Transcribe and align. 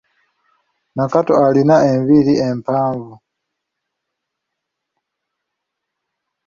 Nakato 0.95 1.33
alina 1.45 1.75
enviiri 1.91 2.33
empanvu. 2.49 3.13